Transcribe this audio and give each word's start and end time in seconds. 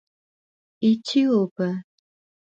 Itiúba 0.89 1.69